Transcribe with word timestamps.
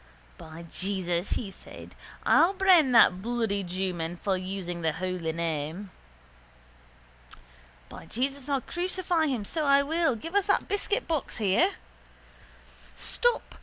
—By 0.39 0.63
Jesus, 0.71 1.27
says 1.35 1.63
he, 1.65 1.89
I'll 2.25 2.53
brain 2.53 2.91
that 2.93 3.21
bloody 3.21 3.61
jewman 3.63 4.15
for 4.17 4.35
using 4.35 4.81
the 4.81 4.93
holy 4.93 5.31
name. 5.31 5.91
By 7.87 8.07
Jesus, 8.07 8.49
I'll 8.49 8.61
crucify 8.61 9.27
him 9.27 9.45
so 9.45 9.63
I 9.67 9.83
will. 9.83 10.15
Give 10.15 10.33
us 10.33 10.47
that 10.47 10.67
biscuitbox 10.67 11.37
here. 11.37 11.73
—Stop! 12.95 13.53